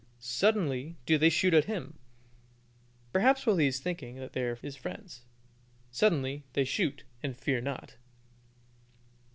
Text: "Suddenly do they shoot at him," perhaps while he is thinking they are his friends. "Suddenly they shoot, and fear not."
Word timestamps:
"Suddenly 0.17 0.97
do 1.05 1.19
they 1.19 1.29
shoot 1.29 1.53
at 1.53 1.65
him," 1.65 1.99
perhaps 3.13 3.45
while 3.45 3.57
he 3.57 3.67
is 3.67 3.79
thinking 3.79 4.27
they 4.33 4.41
are 4.45 4.55
his 4.55 4.75
friends. 4.75 5.25
"Suddenly 5.91 6.43
they 6.53 6.63
shoot, 6.65 7.03
and 7.21 7.37
fear 7.37 7.61
not." 7.61 7.97